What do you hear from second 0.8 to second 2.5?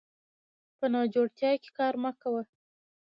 ناجوړتيا کې کار مه کوه